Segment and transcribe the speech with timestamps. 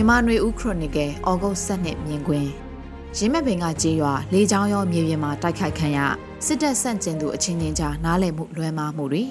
[0.00, 2.50] မြမနွေဦးခရိုနီကယ်ဩဂုတ်7နှစ်မြင်ကွင်း
[3.16, 5.98] ရင်းမဲ့ပင်ကကြေးရွာလေချောင်းရောမြေပြင်မှာတိုက်ခိုက်ခံရ
[6.46, 9.22] စစ်တပ်ဆန့်ကျင်သူအချင်းချင်းကြားနားလည်မှုလွဲမှားမှုတွေ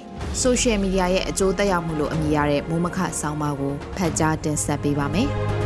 [0.41, 5.29] ဆိုရှယ်မီဒီယာရဲ့အကျိုးသက်ရောက်မှုလို့အမည်ရတဲ့မိုးမခဆောင်းပါးကိုဖတ်ကြားတင်ဆက်ပေးပါမယ်။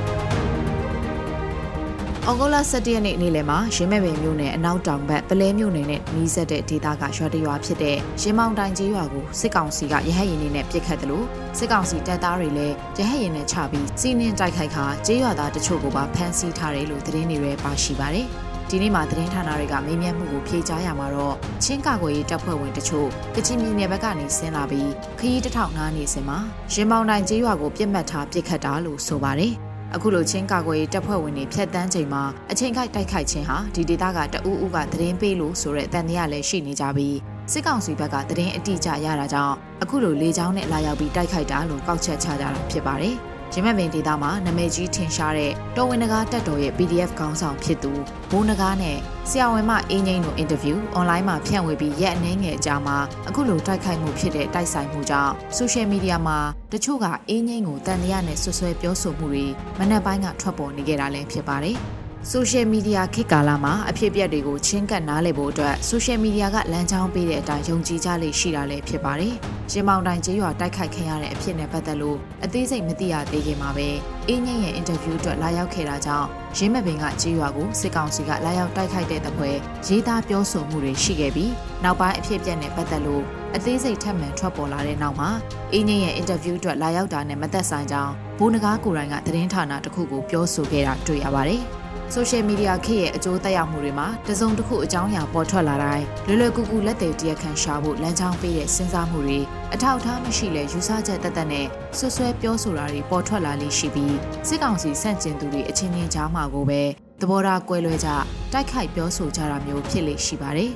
[2.28, 11.26] အော်ဂိုလာ17ရက်နေ့နေ့လယ်မှာရင်းမဲ့ပင်မြို့နယ်အနောက်တောင်ဘက်ပလဲမြို့နယ်နဲ့နီးစပ်တဲ့ဒေသကရွာတရွာဖြစ်တဲ့ရင်းမောင်တိုင်ကျေးရွာကိုစစ်ကောင်စီကရဟတ်ရင်တွေနဲ့ပစ်ခတ်တယ်လို့
[11.58, 18.28] စစ်ကောင်စီတပ်သားတွေလည်းရဟတ်ရင်နဲ့ချပြီးစီးနင်းတိုက်ခိုက်ခါကျေးရွာသားတချို့ကိုပါဖမ်းဆီးထားတယ်လို့သတင်းတွေရဲပါရှိပါတယ်။
[18.70, 26.40] ဒီနေ့မှာသတင်းဌာနတွေကမေးမြန်းမှုကိုဖြေကြားရမှာတော့ချင်းကာကွယ်ရေးတပ်ဖွဲ့ဝင်တချို့ကချင်ပြည်နယ်ဘက်ကနေဆင်းလာပြီးခရီးတစ်ထောင်နားနေစင်မှာ
[26.74, 29.56] ရင်မောင်တိုင်ကျေးရွာကိုပြစ်မှတ်ထားပစ်ခတ်တာလို့ဆိုပါတယ်။
[29.96, 37.18] အခုလိုချင်းကာကွယ်ရေးတပ်ဖွဲ့ဝင်တွေဖျက်တမ်းချိန်မှာအချိန်ခိုက်တိုက်ခိုက်ခြင်းဟာဒီဒေသကတအူးဦးကသတင်းပေးလို့ဆိုတဲ့တန်တရားလည်းရှိနေကြပြီး
[37.52, 43.18] စစ်ကောင်စီဘက်ကသတင်းအတိအကျရတာကြောင့်အခုလိုလေကြောင်းနဲ့လာရောက်ပြီးတိုက်ခိုက်တာလို့ကောက်ချက်ချကြတာဖြစ်ပါတယ်။
[43.54, 47.92] ရမက်ပင်ဒေသမှာနာမည်ကြီးထင်ရှားတဲ့တော်ဝင်နဂါတက်တော်ရဲ့ PDF ခေါင်းဆောင်ဖြစ်သူ
[48.32, 48.98] ဘိုးနဂါနဲ့
[49.30, 56.38] ဆရာဝန်မအင်းငိမ့်တို့အင်တာဗျူးအွန်လိုင်းမှာဖြန့်ဝေပြီးရက်အနည်းငယ်အကြာမှာအခုလိုတိုက်ခိုက်မှုဖြစ်တဲ့တိုက်ဆိုင်မှုကြောင့်ဆိုရှယ်မီဒီယာမှာ
[56.74, 59.46] တချို့ကအင်းငိမ့်ကိုတန်တရားနဲ့ဆွဆွဲပြောဆိုမှုတွေ
[59.80, 61.78] မနက်ပိုင်းကထွက်ပေါ်နေကြတာလည်းဖြစ်ပါတယ်။
[62.30, 69.34] ဆိုရှယ်မီဒီယာခေတ်ကာလမှာအဖြစ်အပျက်တွေကိုချင်းကပ်နားလည်ဖို့အတွက်ဆိုရှယ်မီဒီယာကလမ်းကြောင်းပေးတဲ့အတိုင်းယုံကြည်ကြလေရှိတာလည်းဖြစ်ပါတယ်။
[69.72, 73.90] ရှင်မောင်တိုင်ကျေးရွာတိုက်ခိုက်ခံရတဲ့အဖြစ်နဲ့ပတ်သက်လို့အသေးစိတ်မသိရသေးခင်မှာပဲ
[74.28, 76.28] အင်းငိမ့်ရဲ့အင်တာဗျူးအတွက်လာရောက်ခဲ့တာကြောင့်
[76.58, 79.50] ရင်းမပင်ကကျေးရွာကိုစစ်ကောင်စီကလာရောက်တိုက်ခိုက်တဲ့တပွဲ
[79.88, 81.52] ရေးသားပြောဆိုမှုတွေရှိခဲ့ပြီး
[81.84, 83.24] နောက်ပိုင်းအဖြစ်အပျက်နဲ့ပတ်သက်လို့
[83.56, 85.30] အသေးစိတ်ထပ်မံထွက်ပေါ်လာတဲ့နောက်မှာ
[85.74, 91.64] အင်းငိမ့်ရဲ့အင်တာဗျူးအတွက်လာရောက်တာနဲ့မသက်ဆိုင်ကြောင်းဘိုးနဂါကိုယ်တိုင်ကသတင်းဌာနတစ်ခုကိုပြောဆိုခဲ့တာတွေ့ရပါတယ်။
[92.16, 99.40] ဆိုရှယ်မီဒီယာခေတ်ရဲ့အကျိုးသက်ရောက်မှုတွေမှာတစုံတစ်ခုအကြောင်းအရာပေါ်ထွက်လာတိုင်းလွယ်လွယ်ကူကူလက်သေးတရက်ခံရှာဖို့လမ်းကြောင်းပေးတဲ့စဉ်းစားမှုတွေ
[99.74, 101.66] အထောက်အထားမရှိလဲယူဆချက်တက်တက်နဲ့
[101.98, 104.16] ဆွဆွဲပြောဆိုတာတွေပေါ်ထွက်လာလိမ့်ရှိပြီး
[104.48, 106.82] စစ်ကောင်စီဆန့်ကျင်သူတွေအချင်းချင်းကြားမှာကိုပဲ
[107.22, 108.10] သဘောထားကွဲလွဲကြ
[108.54, 110.72] တိုက်ခိုက်ပြောဆိုကြတာမျိုးဖြစ်လိမ့်ရှိပါတယ်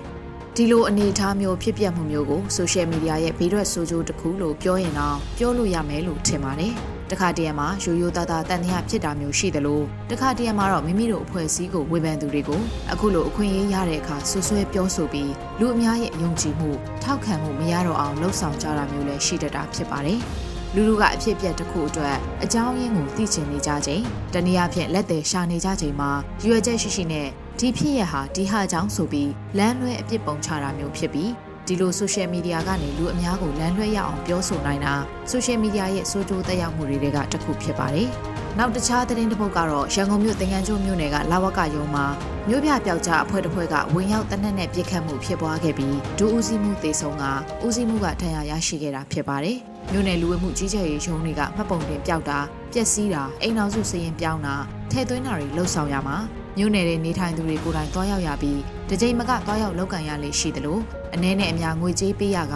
[0.56, 6.75] ဒီလိုအနေအထားမျိုးဖြစ်ပျက်မှုမျိုးကိုဆိုရှယ်မီဒီယာရဲ့ဘေးရွက်ဆိုးကျိုးတစ်ခုလို့ပြောရင်တော့ပြောလို့ရမယ်လို့ထင်ပါတယ်။
[7.11, 12.61] တခါတရံမှာရိုးရိုးသားသားတန်တရားဖြစ်တာမျိုးရှိတယ်လို့တခါတရံမှာတော့မိမိတို့အဖွဲ့အစည်းကိုဝေဖန်သူတွေကို
[12.91, 16.69] အခုလိုအခွင့်အရေးရတဲ့အခါဆွဆွဲပြောဆိုပြီးလူအများရဲ့ယုံကြည်မှု
[17.03, 20.19] ထောက်ခံမှုမရတော့အောင်လှုံ့ဆော်ကြတာမျိုးလည်းရှိတတ်တာဖြစ်ပါတယ်
[20.73, 26.11] လူလူကအဖြစ်ပြက်တစ်ခုအတွက်အကြောင်းရင်းကိုသိချင်နေကြချိန်တနည်းအားဖြင့်လက်သေးရှာနေကြချိန်မှာ
[26.45, 27.27] ရွယ်ချက်ရှိရှိနဲ့
[27.59, 31.31] ဒီဖြစ်ရဟာဒီဟာကြောင့်ဆိုပြီးလမ်းလွဲအပြစ်ပုံချတာမျိုးဖြစ်ပြီး
[31.67, 34.93] ဒီလိုဆိုရှယ်မီဒီယာကနေလူအများကိုလမ်းလွှဲရအောင်ပြောဆိုနိုင်တာ
[35.29, 38.09] ဆိုရှယ်မီဒီယာရဲ့စိုးကျိုးသက်ရောက်မှုတွေကတစ်ခုဖြစ်ပါတယ်။
[38.59, 42.05] နောက်တခြားသတင်းတစ်ပုဒ်ကတော့ရန်ကုန်မြို့သင်္ကန်းကျွန်းမြို့နယ်ကလာဝကရုံမှာ
[42.49, 47.23] မြို့ပြပျောက်ကြားအဖွဲ့တစ်ဖွဲ့ကဝင်ရောက်တနက်နဲ့ပြစ်ခတ်မှုဖြစ်ပွားခဲ့ပြီးဒူးဦးစီးမှုသေဆုံးက
[47.65, 49.57] ဦးစီးမှုကထဏ်ရရရှိခဲ့တာဖြစ်ပါတယ်။
[49.91, 52.39] မြို့နယ်လူဝမှုကြီးကြပ်ရေးရုံးတွေကမှတ်ပုံတင်ပျောက်တာ
[52.73, 54.55] ပျက်စီးတာအိမ်အောင်စုစည်ရင်ပြောင်းတာ
[54.91, 56.17] ထဲသွင်းတာတွေလှုပ်ဆောင်ရမှာ
[56.57, 60.79] မြို့နယ်တွေနေထိုင်သူတွေကိုယ်တိုင်တွားရောက်ရပြီးတကြိမ်မကတွားရောက်လောက်ကန်ရလေရှိသလို
[61.13, 62.55] အနည်းနဲ့အများငွေကြေးပေးရက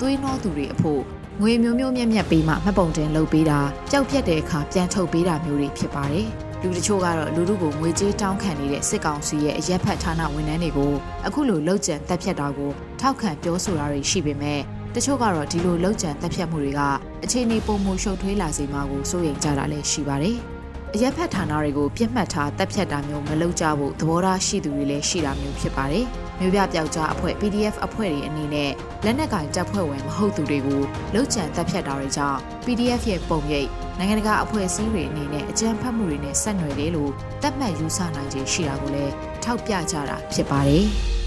[0.00, 1.02] သွေးနှောသူတွေအဖို့
[1.40, 3.60] ငွေမျိုးမျိုးမြက်မြက်ပေးမှမှတ်ပုံတင်လုပ်ပေးတာ
[3.90, 6.28] ကြောက်ပြက်တဲ့အခါပြန်ထုတ်ပေးတာမျိုးတွေဖြစ်ပါတယ်
[6.62, 10.92] လူတချို့ကတော့လူလူကိုငွေကြေးတောင်းခံနေတဲ့စစ်ကောင်စီရဲ့အရက်ဖက်ဌာနဝန်ထမ်းတွေကို
[11.26, 14.60] အခုလိုလှုပ်ကြံတက်ဖြတ်တာကိုထောက်ခံပြောဆိုတာတွေရှိပေမဲ့
[14.94, 16.80] တချို့ကတော့ဒီလိုလှုပ်ကြံတက်ဖြတ်မှုတွေက
[17.24, 20.38] အခြေအနေပုံမှုရှုပ်ထွေးလာစေမှာကိုစိုးရိမ်ကြတာလည်းရှိပါတယ်။
[20.94, 26.04] အရက်ဖက်ဌာနတွေကိုပြစ်မှတ်ထားတပ်ဖြတ်တာမျိုးမလုပ်ကြဖို့သဘောထားရှိသူတွေလည်းရှိတာမျိုးဖြစ်ပါတယ်။
[26.40, 28.70] မြို့ပြပျောက်ကြားအဖွဲ့ PDF အဖွဲ့တွေအနေနဲ့
[29.04, 30.82] လက်နက်ကင်တပ်ဖွဲ့ဝင်မဟုတ်သူတွေကို
[31.14, 33.68] လှုပ်ချံတပ်ဖြတ်တာတွေကြောင့် PDF ရဲ့ပုံရိပ်
[33.98, 37.12] နိုင်ငံတကာအဖွဲ့အစည်းတွေအနေနဲ့အကြမ်းဖက်မှုတွေနဲ့ဆက်နွယ်တယ်လို့
[37.42, 39.12] သတ်မှတ်ယူဆနိုင်ခြင်းရှိတာကိုလည်း
[39.44, 40.88] ထောက်ပြကြတာဖြစ်ပါတယ်။